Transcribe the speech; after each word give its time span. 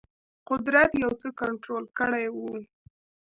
قدرت 0.49 0.91
یو 1.03 1.11
څه 1.21 1.27
کنټرول 1.41 1.83
کړی 1.99 2.25
وو. 2.37 2.51